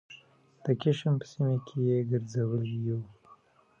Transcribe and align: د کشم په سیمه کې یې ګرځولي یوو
د 0.63 0.65
کشم 0.81 1.13
په 1.19 1.25
سیمه 1.31 1.57
کې 1.67 1.77
یې 1.87 1.97
ګرځولي 2.09 2.77
یوو 2.87 3.01